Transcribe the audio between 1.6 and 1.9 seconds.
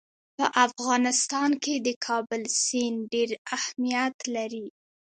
کې د